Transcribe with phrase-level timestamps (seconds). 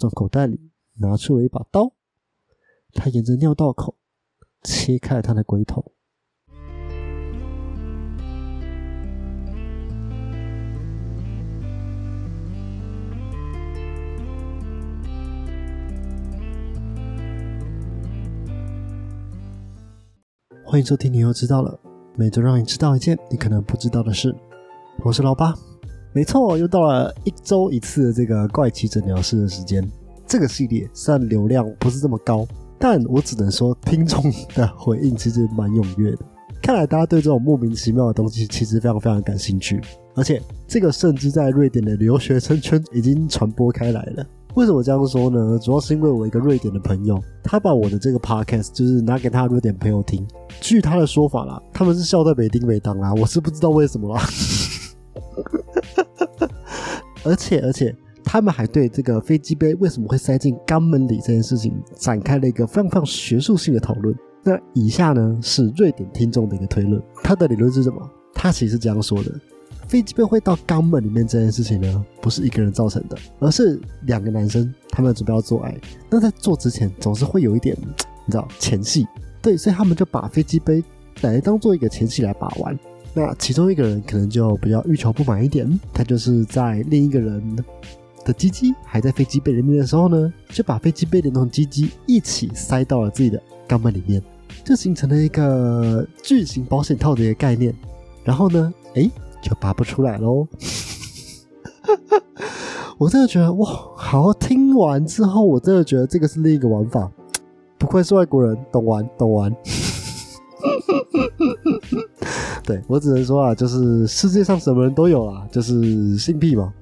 [0.00, 1.92] 从口袋里拿出了一把刀，
[2.94, 3.98] 他沿着尿道口
[4.62, 5.92] 切开了他的龟头。
[20.64, 21.78] 欢迎收听，你又知道了，
[22.16, 24.34] 每周让你知道一件你可能不知道的事。
[25.04, 25.54] 我是老八，
[26.12, 29.88] 没错，又到了一周一次的这个怪奇诊疗室的时间。
[30.26, 32.46] 这个系列虽然流量不是这么高，
[32.78, 34.22] 但我只能说听众
[34.54, 36.18] 的回应其实蛮踊跃的。
[36.62, 39.80] 看来大家对这种莫名其妙的东西其实非常非常感兴趣，
[40.14, 44.26] 而且这个甚至在瑞典的留学生圈已经传播开来了。
[44.54, 45.58] 为什么这样说呢？
[45.58, 50.26] 主要是因为我一个瑞典的朋友，他把我的这个 podcast 就是拿给他瑞典朋友听。
[50.60, 54.22] 据他的说法啦，他们是笑在北丁北当啦，我是不知道为什么啦。
[57.24, 64.14] 而且而且，他们还对这个飞机杯为什么会塞进肛门里这件事情展开了一个非常非常学术性的讨论。
[64.42, 68.00] 那以下呢是瑞典听众的一个推论，他的理论是什么？
[68.34, 69.30] 他其实是这样说的。
[69.86, 75.76] 飞机杯会到肛门里面这件事情呢，不是一个人造成的，而是两个男生他们准备要做爱，
[76.08, 79.04] 那在做之前总是会有一点，你知道前戏，
[79.42, 80.82] 对，所以他们就把飞机杯
[81.22, 82.78] 来当做一个前戏来把玩。
[83.14, 87.56] 那其中一个人可能就比较欲求不满一点，他就是在另一个人
[88.24, 94.22] 的鸡鸡还在飞机杯里面的时候呢，就把飞机杯连同鸡鸡一起塞到了自己的肛门里面，
[94.64, 97.74] 就形成了一个巨型保险套的一个概念。
[98.24, 99.10] 然后呢， 诶。
[99.42, 100.46] 就拔不出来喽！
[102.98, 104.34] 我真的觉得哇，好！
[104.34, 107.10] 听完之后，我真的觉得这个是另一个玩法，
[107.78, 109.50] 不愧是外国人，懂玩懂玩。
[112.70, 116.72] 对我只能说啊，就是世界上什么人都有啊，就是性癖嘛，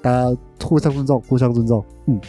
[0.00, 1.84] 大家互相尊重，互相尊重。
[2.06, 2.20] 嗯，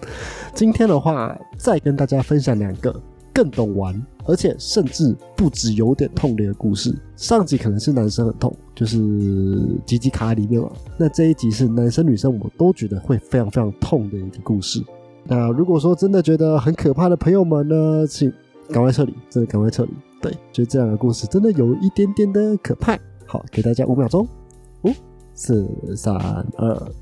[0.54, 2.98] 今天的话，再跟大家分享两个
[3.34, 3.94] 更懂玩。
[4.26, 6.96] 而且甚至不止有点痛的一个故事。
[7.16, 8.96] 上集可能是男生很痛，就是
[9.84, 10.70] 吉吉卡里面嘛。
[10.96, 14.80] 那这一集是男生女生我都觉得会非常非常痛的一个故事。
[15.24, 18.32] 那如果说真的觉得很可怕的朋友们呢，请
[18.70, 19.90] 赶快撤离，真的赶快撤离。
[20.20, 22.98] 对，就这样的故事真的有一点点的可怕。
[23.26, 24.26] 好，给大家五秒钟，
[24.84, 24.90] 五、
[25.32, 25.66] 四、
[25.96, 26.14] 三、
[26.58, 26.92] 二，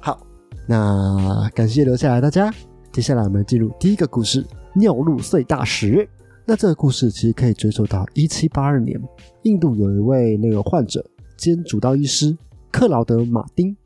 [0.00, 0.26] 好。
[0.66, 2.52] 那感谢留下来大家。
[2.92, 6.08] 接下来我们进入第一个故事：尿路碎大石。
[6.44, 9.00] 那这个故事其实可以追溯到一七八二年，
[9.42, 11.04] 印度有一位那个患者
[11.36, 12.36] 兼主刀医师
[12.70, 13.76] 克劳德·马丁，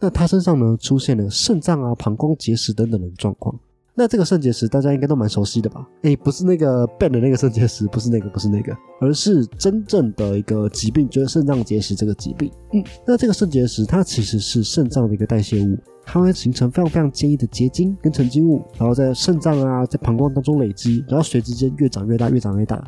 [0.00, 3.54] 那他身上呢出现了肾脏啊、膀胱结石等等的状况。
[3.98, 5.84] 那这个肾结石大家应该都蛮熟悉的吧？
[6.02, 12.48] 哎，不是那个 Ben 的那个肾结石，不是那个，不是那个，而是真正的一个疾病，就是肾脏结石这个疾病。
[12.72, 15.76] 嗯，那这个肾结石它其实是肾脏的一个代谢物，
[16.06, 22.80] 它会形成非常非常坚硬的结晶跟沉积物，然后在肾脏啊、在膀胱当中累积，然后随之间越长越大，越长越大。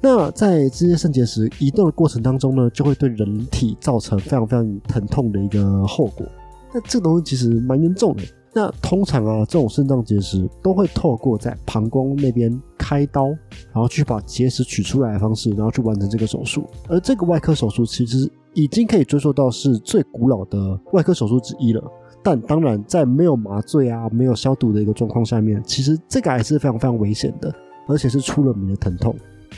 [0.00, 6.26] 那在这些肾结石移动的过程当中呢，就会对人体造成非常非常疼痛的一个后果。
[6.72, 8.22] 那这个东西其实蛮严重的。
[8.54, 13.26] 那通常啊，这种肾脏结石都会透过在膀胱那边开刀，
[13.72, 16.64] 然后去把结石取出来的方式，然后去完成这个手术。
[16.88, 21.82] 而这个外科手术其实已经可以追溯到是最古老的外科手术之一了。
[22.22, 27.52] 但当然，在没有麻醉啊、没有消毒的一个状况下面，其实这个还是非常非常危险的，
[27.88, 29.14] 而且是出了名的疼痛。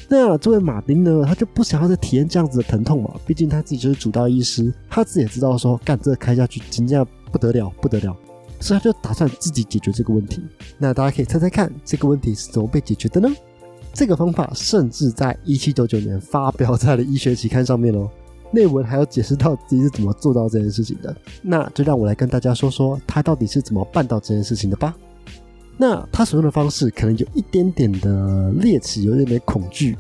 [0.09, 8.17] 那这位马丁呢，他就不想要再体验这样子的疼痛嘛，毕竟他自己就是主刀医师，他自己也知道说，干这开下去，真的不得了，不得了。
[8.61, 10.43] 所以他就打算自己解决这个问题。
[10.79, 13.29] 那大家可以猜猜看，这个问题是怎么被解决的呢？
[13.93, 18.11] 这个方法甚至在一七九九年发表在了医学期刊上面哦。
[18.53, 21.15] 内文还要解释到自己是怎么做到这件事情的。
[21.43, 24.95] 那就让我来跟大家说说他到底是怎么办到这件事情的吧。
[25.77, 29.97] 那他所用的方式可能有一点点的猎奇，有一点点恐惧。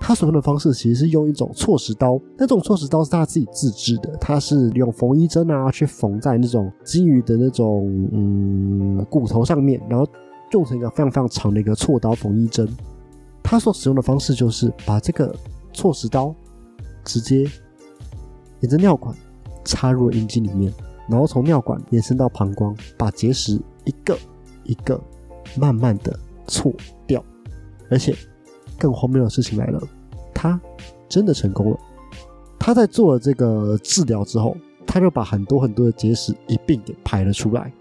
[0.00, 10.06] 他所用的方式其实是用一种错石刀，那种错石刀是他自己自制的，他是用缝衣针啊去缝在那种金鱼的那种嗯骨头上面，然后
[10.52, 12.66] 用成一个非常非常长的一个锉刀缝衣针。
[13.42, 15.34] 他所使用的方式就是把这个
[15.72, 16.34] 错石刀
[17.04, 17.50] 直接
[18.60, 19.14] 沿着尿管
[19.64, 20.72] 插入阴茎里面，
[21.08, 24.16] 然后从尿管延伸到膀胱，把结石一个
[24.64, 24.98] 一个
[25.58, 26.72] 慢慢的错
[27.06, 27.22] 掉，
[27.90, 28.14] 而且。
[28.78, 29.82] 更荒谬的事情来了，
[30.32, 30.60] 他
[31.08, 31.78] 真的成功了。
[32.58, 37.72] 他在做了这个治疗之后，他就把很多很多的结石一并给排了出来，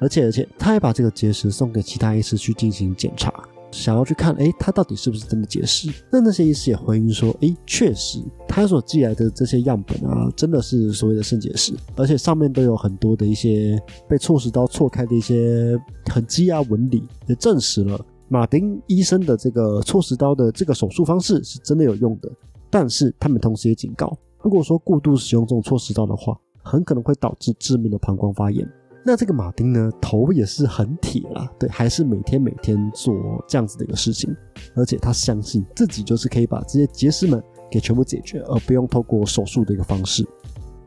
[0.00, 3.32] 而且而且他还把这个结石送给其他医师去进行检查，
[3.70, 5.88] 想要去看，哎，他到底是不是真的结石？
[6.10, 8.18] 那那些医师也回应说，哎，确实，
[8.48, 15.78] 他所寄来的这些样本啊，真的是所谓的肾结石，而且上面都有很多的一些被错石刀错开的一些
[16.12, 17.98] 痕迹啊纹理，也证实了
[18.28, 22.30] 马丁医生的这个错石刀的这个手术方式是真的有用的。
[22.70, 28.68] 但是他们同时也警告，如果说过度使用这种错石刀的话，很可能会导致致命的膀胱发炎。
[29.06, 33.14] 那这个马丁呢，头也是很铁啦，对，还是每天每天做
[33.46, 34.34] 这样子的一个事情，
[34.74, 37.40] 而且他相信自己就是可以把这些结石们
[37.70, 40.26] 给全部解决，而不用透过手术的一个方式。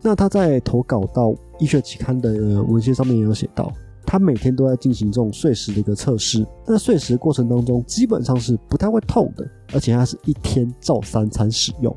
[0.01, 3.71] 那他在投稿到医学期刊的文献上面也有写到，
[4.07, 6.48] 他每天都在进行这种碎石的一个测试。
[6.65, 11.95] 那碎石过程当中基本上是不太会痛的，而且他是一天照三餐使用。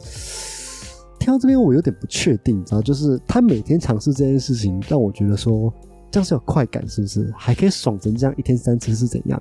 [1.20, 5.70] 听到这边，我有点不确定，你知道，就是他每天尝试这件事情，让我觉得说
[6.10, 7.30] 这样是有快感，是不是？
[7.36, 9.40] 还可以爽成这样，一天三次是怎样？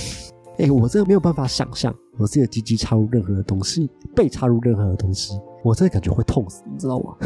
[0.58, 5.32] 哎，我这个没有办法想象，我自己的鸡鸡插入任何的东西，被插入任何的东西，
[5.64, 7.16] 我这个感觉会痛死，你知道吗？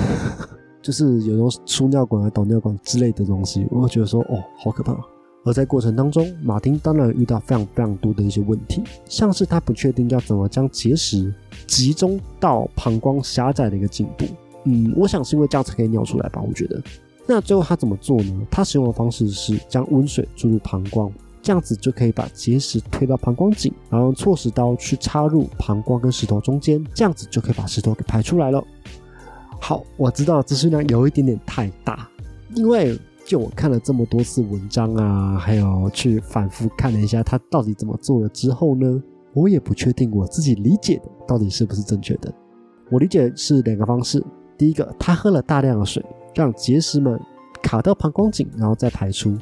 [0.82, 4.96] 就是有种输尿管啊、导尿管之类的东西，我会觉得说，哦，好可怕。
[5.42, 11.32] 而在过程当中，马丁当然遇到非常非常多的一些问题，像是他不确定要怎么将结石
[11.66, 14.26] 集中到膀胱狭窄的一个颈部。
[14.64, 16.42] 嗯，我想是因为这样才可以尿出来吧？
[16.46, 16.82] 我觉得。
[17.26, 18.46] 那最后他怎么做呢？
[18.50, 21.10] 他使用的方式是将温水注入膀胱，
[21.40, 28.62] 这样子就可以把结石推到膀胱颈，然后用错石刀去插入膀胱跟石头中间，这样子就可以把石头给排出来了。
[29.60, 32.08] 好，我知道资讯量有一点点太大，
[32.54, 32.98] 因为。
[33.26, 39.00] 就我看了这么多次文章啊，还有去反复看了一下他到底怎么做了之后呢，
[39.34, 42.32] 我也不确定我自己理解的到底是不是正确的。
[42.90, 44.24] 我理解是两个方式：
[44.58, 46.04] 第一个，他喝了大量的水，
[46.34, 47.20] 让结石们
[47.62, 49.38] 卡到膀胱颈，然后再排出。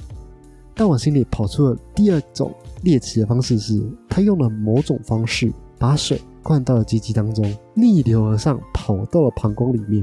[0.74, 8.60] 但我心里跑出了第二种猎奇的方式，是他用了某种方式把水灌到了鸡鸡当中，逆流而上
[8.96, 10.02] 跑到了膀胱里面。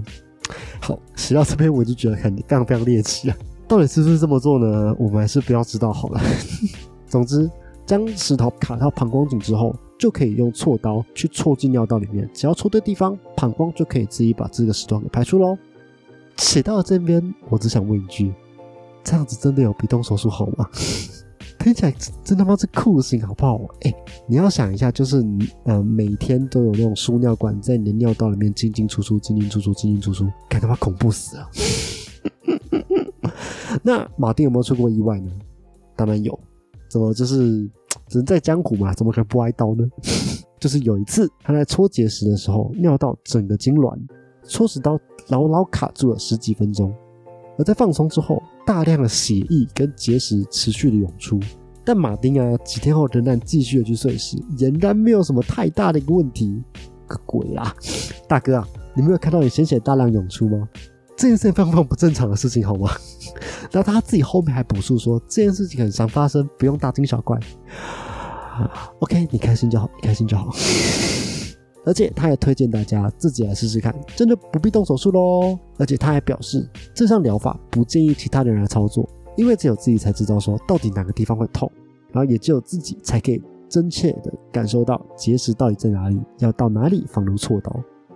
[0.79, 3.37] 好，写到这边我就觉得很非常非常猎奇啊。
[3.67, 4.95] 到底是不是这么做呢？
[4.99, 6.21] 我们还是不要知道好了。
[7.09, 7.49] 总之，
[7.83, 12.29] 将石头卡到膀胱颈之后，就可以用锉刀去戳进尿道里面。
[12.31, 15.57] 只要戳对地方，膀胱就可以自己把这个石头给排出喽。
[16.37, 18.31] 写到了这边，我只想问一句：
[19.03, 20.69] 这样子真的有比动手术好吗？
[21.65, 21.91] 听起来
[22.23, 23.59] 真他妈是酷刑，好不好？
[23.81, 23.91] 哎，
[24.27, 31.49] 你要想一下，就是你呃每天都有那种输尿管在你的尿道里面进进出出、进进出出、进进出出，该他妈恐怖死了！
[33.81, 35.31] 那马丁有没有出过意外呢？
[35.95, 36.39] 当然有，
[36.87, 37.67] 怎么就是
[38.11, 39.83] 人在江湖嘛，怎么可能不挨刀呢？
[40.61, 43.97] 就是有一次他在搓结石的时候，尿道整个痉挛，
[44.43, 46.93] 搓石刀牢牢卡住了十几分钟。
[47.57, 51.39] 而在放松之后，大量的血液跟结石持续的涌出。
[51.83, 56.63] 但马丁啊，几天后仍然继续的去碎石，仍然没有什么太大的一个问题。
[57.07, 57.71] 个鬼啊！
[58.27, 60.67] 大哥啊，你没有看到你鲜血大量涌出吗？
[61.15, 62.89] 这件事情非常不正常的事情，好吗？
[63.71, 67.39] 然后他自己后面还补述说，这件事情很常发生，不用大惊小怪。
[68.99, 70.49] OK，你开心就好，你开心就好。
[71.85, 75.57] 而且他也推荐大家自己来试试看，真的不必动手术喽。
[75.77, 81.71] 而且他还表示，这项疗法不建议其他人来操作，因为只有自己才知道说到底哪个地方会痛，
[82.11, 87.71] 然后也只有自己才可以真切的感受到结石到底在哪里，要到哪里放入锉刀。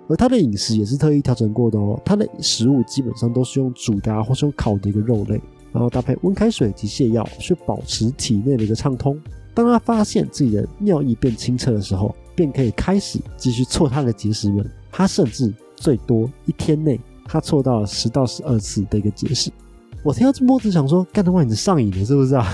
[0.08, 5.40] 而他的饮食也是特意调整过的哦，他的食物基本上都是用煮的啊或是用烤的一个肉类，
[5.72, 9.20] 然后搭配温开水及泻药去保持体内的一个畅通。
[9.54, 14.66] 当他发现自己的尿液变清澈的时候，便可以开始继续错他的结石们。
[14.90, 19.52] 他甚至最多一天内，他错到了十到十二次的一个结石。
[20.04, 22.48] 我听到这波子想说，干的话你上瘾了是不是啊？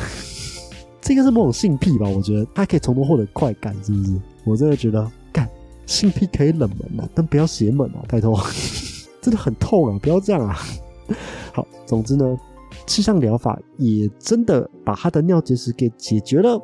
[1.00, 2.10] 这个是某种性癖吧？
[2.10, 4.20] 我觉得他可以从中获得快感，是不是？
[4.44, 5.12] 我真的觉得。
[5.32, 5.48] 干
[5.86, 8.02] 性癖可以冷门啊，但不要邪门啊！
[8.08, 8.42] 拜托，
[9.22, 10.00] 真的很痛啊！
[10.02, 10.58] 不要这样啊！
[11.54, 12.38] 好，总之呢，
[12.88, 16.60] 气象疗法也真的把他的尿结石给解决了。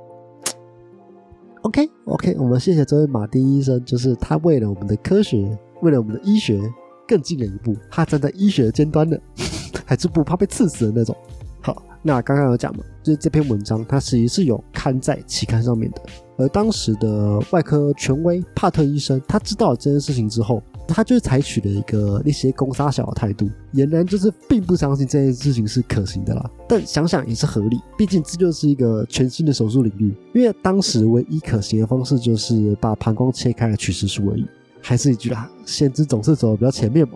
[1.63, 6.60] OK，OK，我们谢谢这位马丁医生，就是他为了我们的科学，为了我们的医学
[7.08, 9.22] 更进了一步，他站在医学的尖端的，
[9.86, 11.15] 还是不怕被刺死的那种。
[11.62, 16.01] 好，那刚刚有讲嘛，就是这篇文章它其实是有刊在期刊上面的。
[16.38, 26.50] 而当时的外科权威帕特医生，他知道了这件事情之后，他就是采取了一个那些攻杀小的态度，俨然就是并不相信这件事情是可行的啦。
[26.67, 30.15] 但想想也是合理，毕竟这就是一个全新的手术领域。
[30.33, 34.45] 因为当时唯一可行的方式就是把膀胱切开来取石术而已。
[34.81, 37.13] 还是一句啦，先知总是走的比较前面嘛。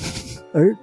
[0.52, 0.76] 而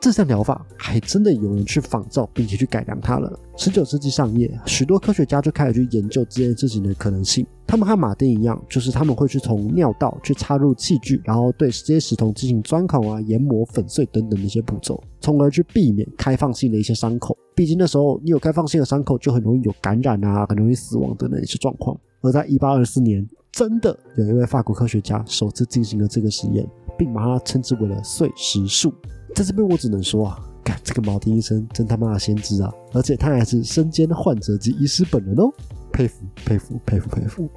[0.00, 3.38] 这项疗法还真的有人去仿照，并且去改良它了。
[3.56, 7.46] 十九世纪上叶，许多科学家就开始去研究这件事情的可能性。
[7.66, 17.36] 他们和马丁一样，就是他们会去从尿道去插入器具，然后对这些石头进行钻孔啊、研磨、粉碎等等的一些步骤，从而去避免开放性的一些伤口。
[17.54, 21.98] 毕竟那时候你有开放性的伤口，就很容易有感染啊，很容易死亡等等一些状况。
[22.20, 26.64] 而在一八二四年，真的有一位法国科学家首次进行了这个实验，
[26.96, 28.92] 并把它称之为了碎石术。
[29.34, 32.72] 在这边我只能说啊，干这个马丁医生真他妈的先知啊！
[32.92, 35.50] 而且他还是身兼患者及医师本人哦。
[35.96, 37.48] 佩服佩服佩服佩服！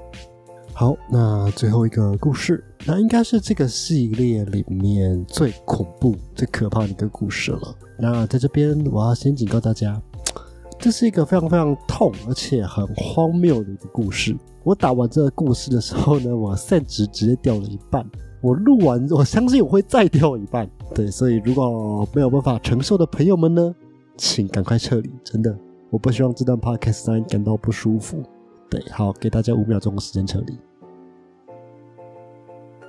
[0.74, 7.76] 好，那最后一个故事，那应该是这个系列里面最恐怖、最可怕的一个故事了。
[8.00, 10.02] 那在这边，我要先警告大家，
[10.80, 14.34] 这是一个非常非常痛而且很荒谬的一个故事。
[14.64, 18.10] 我打完这个故事的时候呢，我散值直接掉了一半。
[18.42, 20.66] 我录完，我相信我会再掉一半。
[20.96, 23.76] 对，所以如果没有办法承受的朋友们呢，
[24.16, 25.54] 请赶快撤离，真的。
[25.90, 28.24] 我不希望这段 podcast 让你感到不舒服。
[28.70, 30.58] 对，好，给大家五秒钟的时间撤离。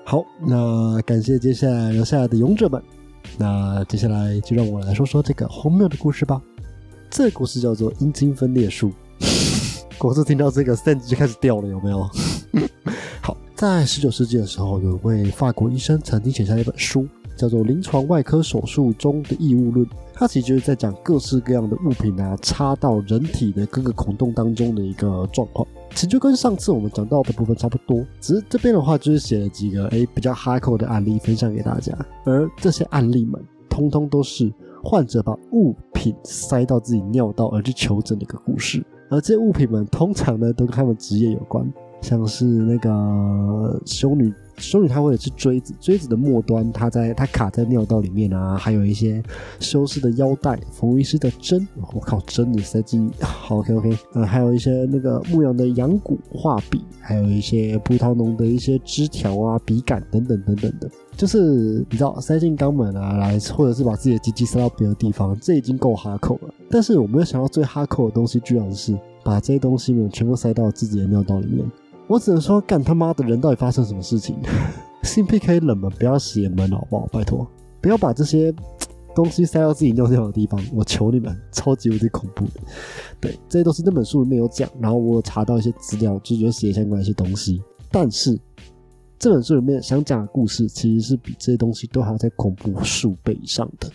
[0.05, 2.83] 好，那感谢接下来留下来的勇者们。
[3.39, 6.41] 那接下来就让我来说说这个荒谬的故事吧。
[7.09, 8.93] 这故事叫做阴茎分裂术。
[9.99, 12.09] 果是听到这个 s e n 就开始掉了，有没有？
[13.23, 17.07] 好，在十九世纪的时候，有一位法国医生曾经写下一本书，
[17.41, 19.87] 叫做《临床外科手术中的异物论》。
[20.13, 25.67] 它其实就是在讲各式各样的物品啊，插到人体的各个孔洞当中的一个状况。
[25.93, 31.97] 其实就跟上次我们讲到的部分差不多，只是这边的话就是写了几个诶比较 h a r d c o 的案例分享给大家。
[32.27, 34.53] 而这些案例们，通通都是
[34.85, 38.85] 患者把物品塞到自己尿道而去求诊的一个故事。
[39.09, 41.67] 而这些物品们通常呢都跟他们职业有关，
[42.03, 44.31] 像是那个修女。
[44.61, 49.23] 修女她会是锥子，锥子的末端，它在它卡在尿道里面啊，还有一些
[49.59, 66.55] 修饰的腰带，缝衣师的针，我靠，针也塞进，好 OK OK，呃，还有一些那个牧羊的羊骨画笔，还有一些葡萄农的一些枝条啊、笔杆等等等等的，就是你知道塞进肛门啊，来或者是把自己的鸡鸡塞到别的地方，这已经够哈口了。
[66.71, 71.65] 但是我没有想到最哈口的东西，居然是把这些东西们全部塞到自己的尿道里面。
[72.11, 74.35] 我只能说，干他妈的人到底发生什么事情？
[75.05, 77.07] 性癖可以冷门，不要邪门好不好？
[77.07, 77.47] 拜托，
[77.81, 78.53] 不要把这些
[79.15, 82.61] 东西塞到自己尿尿的地方，我求你们，超级无敌恐怖的。
[83.21, 87.63] 对，这些都是那本书里面有讲，然后我查到一些资料，就有写相关一些东西。
[87.93, 88.37] 但是
[89.17, 93.89] 这本书里面想讲的故事，其实是比这些东西都还要再恐怖数倍以上的。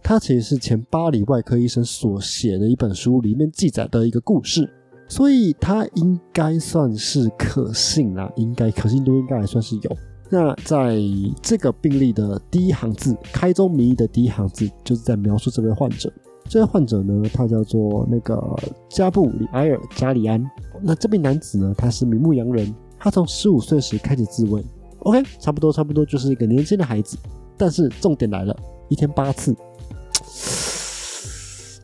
[0.00, 4.72] 它其实是前巴黎外科医生所写的一本书里面记载的一个故事。
[5.12, 9.96] 所以它应该算是可信啦，应该可信度应该还算是有。
[10.30, 10.96] 那在
[11.42, 16.10] 这个病例的第一行字，开宗明义的第一行字，就是在描述这位患者。
[16.48, 18.42] 这位患者呢，他叫做那个
[18.88, 20.42] 加布里埃尔加里安。
[20.80, 24.64] 那这名男子呢，他是名牧羊人，他从十五岁时开始自慰。
[25.00, 27.18] OK，差不多差不多就是一个年轻的孩子。
[27.58, 28.56] 但是重点来了，
[28.88, 29.54] 一天八次。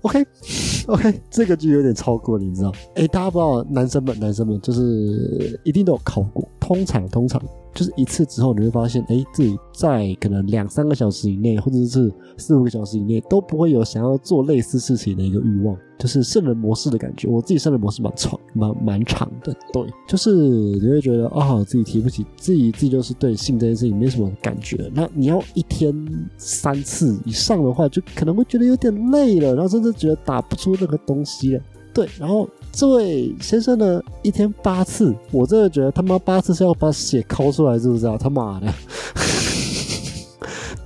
[0.02, 2.72] OK，OK， 这个就有点超过了，你知道？
[2.94, 7.42] 哎，大家不知道，男生们，男生们就是一定都有考过，通常，通常。
[7.78, 17.28] 就是一次之后，你会发现，哎，自己在可能两三个小时以内，或者是四五个小时以内，都不会有想要做类似事情的一个欲望，就是圣人模式的感觉。
[17.28, 24.90] 我自己圣人模式蛮长，蛮蛮长的，对，就是你会觉得，哦，自己提不起，自己自己就是对性这件事情没什么感觉。
[24.92, 25.94] 那你要一天
[26.36, 31.62] 三次以上的话，就可能会觉得有点累了，然后甚至觉得打不出任何东西了。
[31.98, 32.48] 对，然后。
[32.70, 38.16] 这位先生呢，一天八次，我真的觉得他妈八次是要把血抠出来，知不知道？
[38.16, 38.72] 他妈的！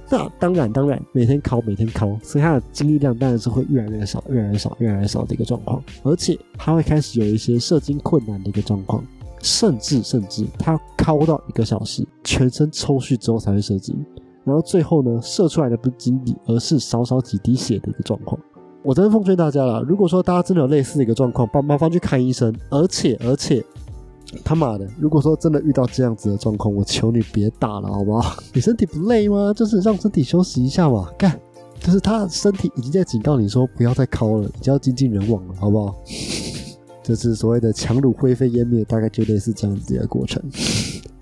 [0.08, 5.82] 那当然，当然，每天抠，每天抠，所以他的精力量当然是会越来越少，越来越少，越来越少的一个状况。
[6.02, 9.04] 而且他会开始有一些射精困难的一个状况，
[9.42, 13.94] 甚至甚至他抠到一个小时，全身抽搐之后才会射精，
[14.44, 18.40] 然后最后呢，射出来的不是精液，而是少少几滴血的一个状况。
[18.84, 22.52] 我真的奉劝大家了，如果说大家真的有类似的一个状况，帮麻烦去看医生。
[22.68, 23.64] 而且而且，
[24.44, 28.36] 他妈的，如果说真的遇到这样子的状况，我求你别打了，好不好？
[28.52, 29.52] 你身体不累吗？
[29.54, 31.08] 就是让身体休息一下嘛。
[31.16, 31.40] 干，
[31.78, 35.94] 就是他身体已经在警告你说不要再敲了，已经要精尽人亡了，好不好？
[37.04, 40.42] 就是所谓的强弩灰飞烟灭，大概就类似这样子的过程。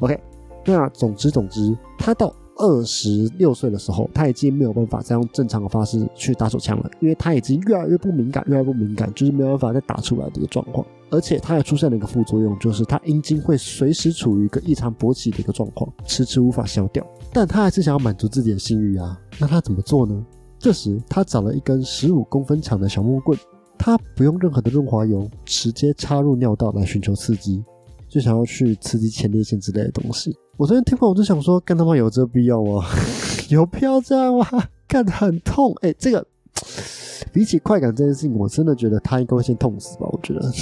[0.00, 0.18] OK，
[0.64, 2.34] 那总之总之，他到。
[2.60, 10.86] 二十六岁的时候，他已经没有办法再用正常的方式去打手枪了，因为他已经越来越不敏感，越来越不敏感，就是没有办法再打出来的一个状况。
[11.10, 17.04] 而且他还出现了一个副作用，就是他阴茎会随时处于一个异常勃起的一个状况，迟迟无法消掉。
[17.32, 20.24] 但他还是想要满足自己的性欲啊，那他怎么做呢？
[20.58, 23.36] 这时，他找了一根十五公分长的小木棍，
[23.78, 27.64] 他不用任何的润滑油，直接插入尿道来寻求刺激，
[28.06, 30.36] 就想要去刺激前列腺之类的东西。
[30.60, 32.84] 我昨天听完我就想说，干他妈有这必要吗？
[33.48, 34.46] 有必要这样吗？
[34.86, 36.26] 干的很痛，哎，这个
[37.32, 40.06] 比起快感这件事情，我真的觉得他应该会先痛死吧？
[40.12, 40.52] 我觉得。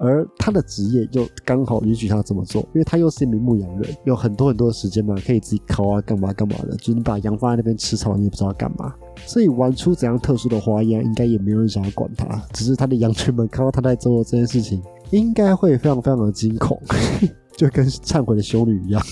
[0.00, 6.74] 而他的职业又刚好允许他这么做，因为他又是一名牧羊人，有很多很多的时间嘛，可以自己烤啊，干嘛干嘛的。
[6.78, 8.94] 就是你把羊放在那边吃草，你也不知道干嘛。
[9.26, 12.42] 所以玩出怎样特殊的花样，应该也没有人想要管他。
[12.54, 16.80] 只是他的羊群们看到他在做这件事情，应该会非常非常的惊恐，
[17.54, 19.02] 就跟忏悔的修女一样，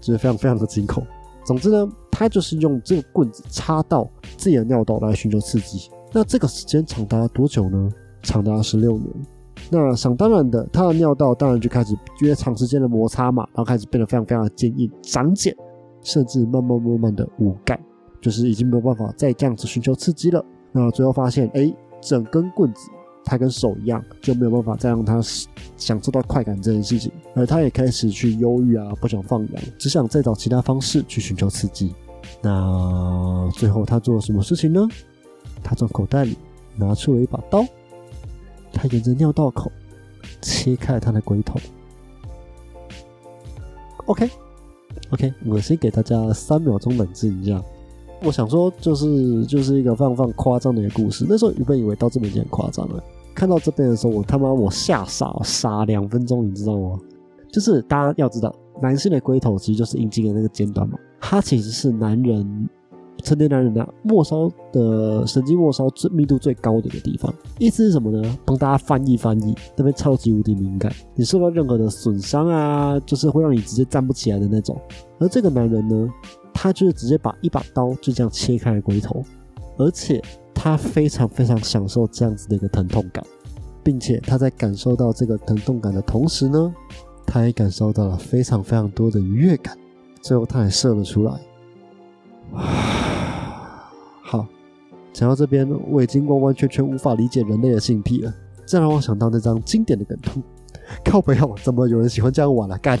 [0.00, 1.06] 就是非常非常的惊恐。
[1.44, 5.90] 总之呢，他就是用这个棍子插到自己的尿道来寻求刺激。
[6.12, 7.90] 那这个时间长达多久呢？
[8.22, 9.06] 长达十六年。
[9.68, 15.54] 那想当然的，他的尿道当然就开始因为长时间的摩擦嘛，然后开始变得非常非常的坚硬、长茧，
[16.02, 17.78] 甚至慢慢慢慢的无感，
[18.20, 20.44] 就是已经没有办法再这样子寻求刺激了。
[20.72, 22.88] 那最后发现，哎，整根棍子
[23.24, 25.20] 它跟手一样，就没有办法再让他
[25.76, 31.94] 享受到快感这件事情，而他也开始去忧郁啊，不想放羊，只想再找其他方式去寻求刺激。
[32.42, 34.86] 那最后他做了什么事情呢？
[35.62, 36.36] 他从口袋里
[36.76, 37.64] 拿出了一把刀。
[38.72, 39.70] 他沿着尿道口
[40.40, 41.58] 切开了他的龟头。
[44.06, 47.62] OK，OK，我先给大家三秒钟冷静一下。
[48.22, 51.24] 我想说，就是就是一个非常非常夸张的一个故事。
[51.28, 53.02] 那时候原本以为到这边已经很夸张了，
[53.34, 56.98] 看到这边的时候，我他妈我吓傻傻两分钟，你知道吗？
[57.52, 62.68] 就是大家要知道，男性的龟头其实就是阴茎的那个尖端嘛，它其实是男人。
[63.20, 68.38] 成年男人的末梢的神经末梢最密度最高的一个地方，意思是什么呢？
[68.44, 74.80] 帮大家翻译翻译，那边超级无敌敏感，你受到任何的损伤啊，就是会让你直接站不起来的那种。
[75.18, 76.08] 而这个男人呢，
[76.52, 79.22] 他就是直接把一把刀就这样切开了龟头，
[79.78, 80.22] 而且
[80.54, 83.24] 他非常非常享受这样子的一个疼痛感，
[83.82, 86.74] 并且他在感受到这个疼痛感的同时呢，
[87.26, 89.76] 他也感受到了非常非常多的愉悦感，
[90.22, 91.32] 最后他还射了出来。
[94.22, 94.46] 好，
[95.12, 98.32] 讲到这边，我已经完完全全无法理解人类的性癖了。
[98.66, 100.40] 这让我想到那张经典的梗图：
[101.04, 102.78] 靠朋友怎么有人喜欢这样玩啊？
[102.78, 102.98] 干，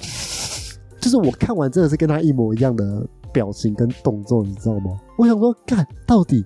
[1.00, 4.98] 就是我看完真的是跟他一模一样的表情跟动作，你知道吗？
[5.16, 6.44] 我想说，干，到底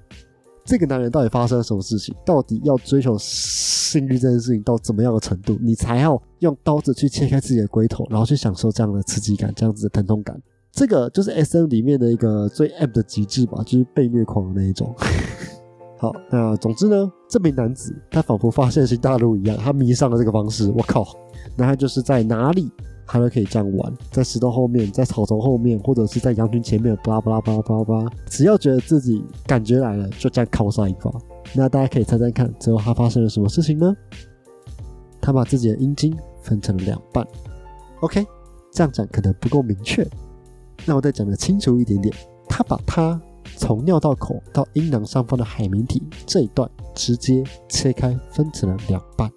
[0.64, 2.14] 这个男人到底发生了什么事情？
[2.24, 10.38] 到底要追求性欲这件事情到怎么样的程度，你才要用刀子去切开自己的龟头，然后去享受这样的刺激感、这样子的疼痛感？
[10.74, 14.92] 这个就是 S M 里面的一个最 M 的极致吧，就是被虐狂的那一种。
[15.96, 20.70] 好，那总之呢，这名男子他仿佛发现新大陆一样，他迷上了这个方式。
[20.76, 21.06] 我靠，
[21.56, 22.70] 那他就是在哪里
[23.06, 31.10] 他都可以这样玩，在石头后面，在草丛后面，或者是在羊群前面，巴拉巴拉巴拉巴拉巴拉，只要觉得自己感觉来了，就这样靠上一发。
[31.54, 33.94] 那大家可以猜猜看，最后他发生了什么事情呢？
[35.20, 37.24] 他把自己的阴茎分成了两半。
[38.00, 38.26] OK，
[38.72, 40.04] 这样讲可能不够明确。
[40.86, 42.14] 那我再讲的清楚一点点，
[42.48, 43.20] 他把它
[43.56, 49.30] 从尿道口到阴囊上方的海绵体这一段直接切开，分成了两半。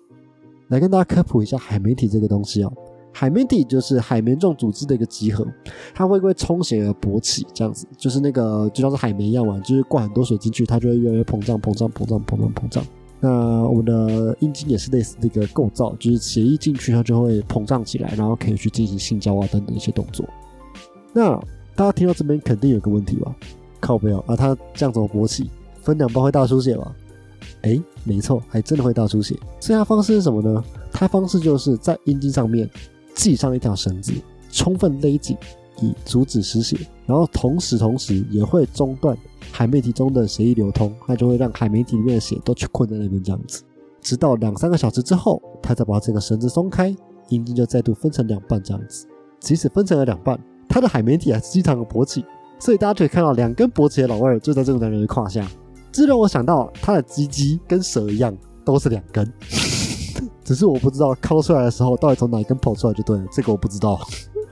[0.69, 2.71] 来跟大家科普一下海绵体这个东西啊，
[3.13, 5.47] 海绵体就是海绵状组织的一个集合，
[5.95, 7.47] 它会不会充血而勃起？
[7.53, 12.83] 这样子就是那个就像是海绵一样嘛，就是灌很多水进去，它就会越来越膨胀、膨胀、膨胀、膨胀、膨胀。
[13.19, 20.25] 那我们的阴茎也是类似这个构造，就是血液进去它就会膨胀起来，然后可以去进行性交啊等等一些动作。
[21.17, 21.31] 那
[21.75, 23.35] 大家听到这边肯定有个问题吧？
[23.79, 24.35] 靠不要啊！
[24.35, 25.49] 他这样怎么勃起？
[25.81, 26.95] 分两包会大出血吗？
[27.63, 29.35] 哎，没错，还真的会大出血。
[29.59, 30.63] 所以他方式是什么呢？
[30.91, 32.69] 他方式就是在阴茎上面
[33.15, 34.13] 系上一条绳子，
[34.51, 35.35] 充分勒紧，
[35.81, 36.77] 以阻止失血。
[37.07, 39.17] 然后同时同时也会中断
[39.51, 43.63] 海绵体中的血液流通，那就会让海绵体里面的血都去困在那边这样子。
[44.01, 46.95] 直到两三个小时之后，他再把这个绳子松开，
[47.29, 49.07] 阴茎就再度分成两半这样子。
[49.39, 50.39] 即使分成了两半。
[50.77, 52.23] 他的海绵体还是经常的勃起，
[52.59, 55.43] 所以大家可以看到两根勃起的老二就在这个男人的胯下。
[55.91, 58.31] 这让我想到他的鸡鸡跟蛇一样，
[58.63, 59.33] 都是两根，
[60.45, 63.99] 只是我不知道抠出来的时候到底从哪一根跑出来就对了，这个我不知道。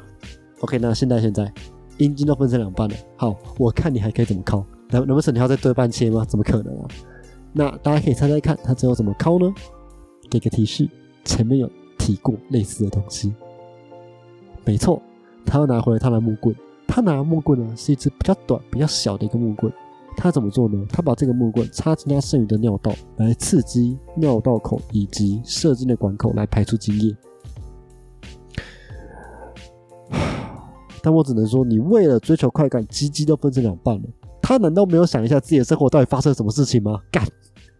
[0.62, 1.54] OK，那现在现在
[2.00, 4.66] 阴茎都分成两半了，好，我看你还可以怎么抠？
[4.90, 6.26] 能能不成你要再对半切吗？
[6.28, 6.88] 怎么可能啊？
[7.54, 9.54] 那大家可以猜猜看，他最后怎么抠呢？
[10.28, 10.90] 给个提示，
[11.24, 13.32] 前面有提过类似的东西，
[14.66, 15.00] 没错。
[15.46, 16.56] 他又拿回了他的木棍，
[16.88, 19.72] 他拿的木棍呢是一支比较短、比较小的一个木棍。
[20.18, 20.82] 他怎么做呢？
[20.90, 27.14] 他把这个木棍插进他剩余的尿道，来刺激尿道口以及射精的管口，来排出精液。
[31.04, 34.04] 但我只能说，你为了追求快感，鸡鸡都分成两半了，
[34.42, 37.02] 他难道没有想一下自己的生活到底发生了什么事情吗？
[37.12, 37.28] 干！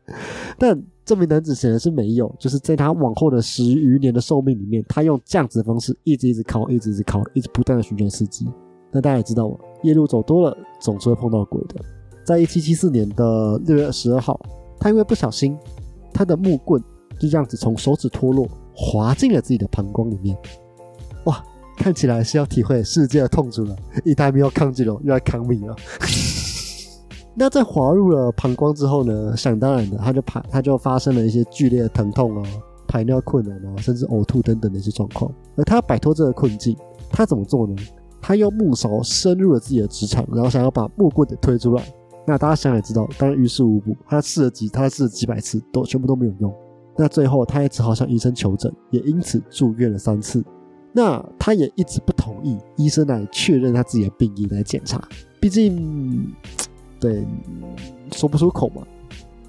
[0.58, 8.48] 但这名男子显然是没有，就是在他往后的十余年的寿命里面，他用这样子的方式一直一直考，一直一直考，一直不断的寻求刺激。
[8.92, 11.76] 那大家也知道嘛，夜路走多了，总是会碰到鬼的。
[12.24, 14.40] 在一七七四年的六月十二号，
[14.80, 15.58] 他因为不小心，
[16.14, 16.82] 他的木棍
[17.20, 20.36] 就这样子从手指脱落，滑进了自己的膀胱里面。
[21.26, 21.44] 哇，
[21.78, 23.76] 看起来是要体会世界的痛楚了。
[24.04, 25.76] 一代没有抗拒了，又要抗命了。
[27.38, 29.36] 那在滑入了膀胱之后呢？
[29.36, 32.50] 想当然的，他就排，他就发生了一些剧烈的疼痛啊，
[32.88, 35.30] 排尿困难啊，甚至呕吐等等的一些状况。
[35.58, 36.78] 而他摆脱这个困境，
[37.10, 37.76] 他怎么做呢？
[38.22, 41.84] 他用木勺深入了自己的直肠，然后想要把木棍给推出来。
[42.26, 43.94] 那大家想也知道，当然于事无补。
[44.08, 46.54] 他试了几，他试了几百次，都全部都没有用。
[46.98, 50.42] 那最后，他也只好向医生求诊，也因此住院了三次。
[50.94, 55.06] 那他也一直不同意医生来确认他自己的病因来检查，
[55.42, 56.34] 毕竟。
[57.06, 57.24] 对，
[58.14, 58.82] 说不出口嘛。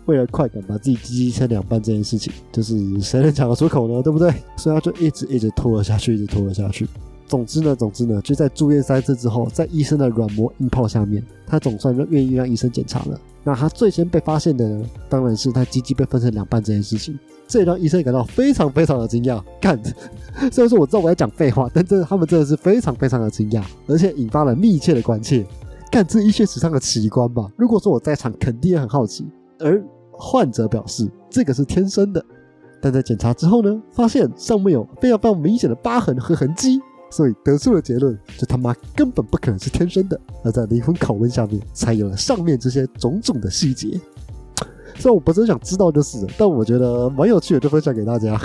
[0.04, 4.02] 为了快感把自己鸡鸡切两半这件事情，就是谁能讲得出口呢？
[4.02, 4.30] 对不对？
[4.58, 6.86] 所以他就一直一直拖了下去，一直拖了下去。
[7.26, 13.18] 总之呢，总之呢，就在住院三次之后，在医生的软磨硬泡下面，他总算愿意让医生检查了。
[13.42, 17.18] 那他最先被发现的呢，当然是他鸡鸡被分成两半这件事情。
[17.48, 19.42] 这也让医生感到非常非常的惊讶。
[19.60, 19.80] 干，
[20.52, 25.44] 虽然说我知道我在讲废话，但这他们真的是非常非常的惊讶，而且引发了密切的关切。
[25.90, 27.50] 看这医学史上的奇观吧。
[27.56, 29.26] 如果说我在场，肯定也很好奇。
[29.58, 32.24] 而患者表示，这个是天生的，
[32.82, 40.20] 但在检查之后呢，发现上面有非常非常明显的疤痕和痕迹，所以得出了结论，这他妈根本不可能是天生的。
[40.44, 43.98] 而在灵魂拷问下面，才有了上面这些种种的细节。
[44.98, 48.38] 虽然我不是很想知道就是了，但我觉得蛮有趣的，就分享给大家。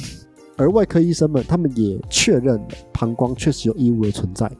[0.56, 2.60] 而外科医生们，他们也确认
[2.92, 4.50] 膀胱确实有异物的存在。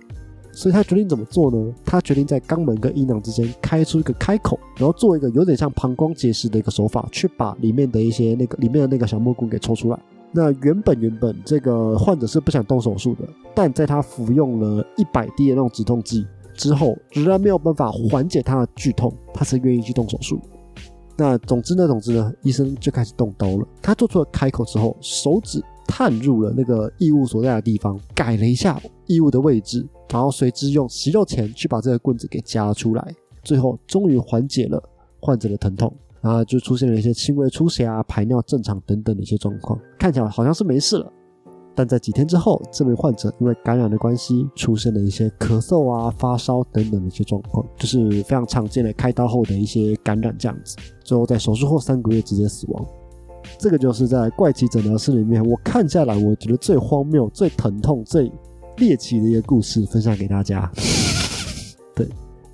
[0.55, 1.75] 所以他决定怎么做呢？
[1.85, 9.99] 他决定在肛门跟阴囊之间开出一个开口，然后做一个有点像膀胱结石的一个手法，去把里面的一些那个里面的那个小木棍给抽出来。
[10.33, 20.41] 那原本原本这个患者是不想动手术的，但在他服用了一百滴的那种止痛剂之后，仍然没有办法缓解他的剧痛，他是愿意去动手术。
[21.17, 23.67] 那总之呢，总之呢，医生就开始动刀了。
[23.81, 29.87] 他做出了开口之后，手指探入了那个异物所在的地方，改了一下异物的位置。
[30.11, 34.83] 然后随之用洗肉钳去把这个棍子给夹出来，最后终于缓解了
[35.21, 41.13] 患者的疼痛，然后就出现了一些轻微出血啊、排尿正常等等的一些状况，看起来好像是没事了。
[41.77, 50.77] 但在几天之后，这名患者因为感染的关系，出现了一些咳嗽啊、发烧等等的一些状况，就是非常常见的开刀后的一些感染这样子。
[51.03, 52.87] 最后在手术后三个月直接死亡。
[53.59, 58.31] 这个就是在怪奇诊疗室里面，我看下来，我觉得最荒谬、最疼痛、最……
[58.77, 60.71] 猎奇的一个故事分享给大家。
[61.95, 62.09] 对，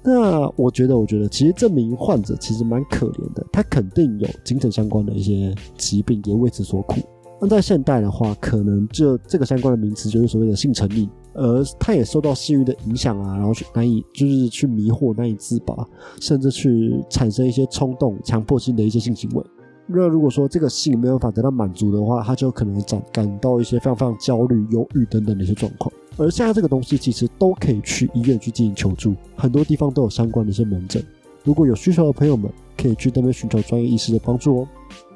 [0.05, 7.01] 那我觉得，我觉得其实这名患者其实蛮可怜的，他肯定有精神相关的一些疾病，也为此所苦。
[7.41, 15.75] 那在现代的话，可能就这个相关的名词就是所谓的性成瘾，而他也受到性欲的影响啊，然后去难以就是去迷惑，难以自拔，
[16.21, 19.43] 甚至去产生一些冲动、强迫性的一些性行为。
[19.87, 25.91] 那如果说这个性没有办法得到满足的话，他就可能感感到一些非常非常焦虑、忧郁等等的一些状况。
[26.21, 31.03] 而现在这个东西其实都可以去医院去进行求助，很多地方都有相关的一些门诊。
[31.43, 34.69] 如果有需求的朋友们，可以去那边寻求专业医师的帮助哦。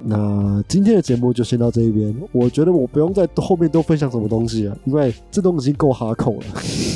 [0.03, 6.47] 那今天的节目就先到这一边，我觉得我不用在后面多分享什么东西了，因为这东西够哈口了。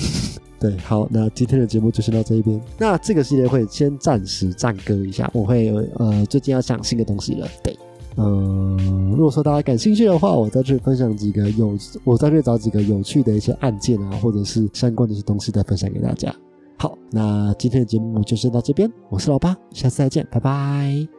[0.58, 2.58] 对，好，那今天的节目就先到这一边。
[2.78, 5.68] 那这个系列会先暂时暂搁一下，我会
[5.98, 7.46] 呃最近要讲新的东西了。
[7.62, 7.76] 对，
[8.18, 16.34] 嗯，如果说大家感兴趣的话，我再去分享几个有，我再去找几个有趣的一些案件啊，或者是相关的一些东西再分享给大家。
[16.76, 21.17] 好，那今天的节目就先到这边，我是老八，下次再见，拜拜。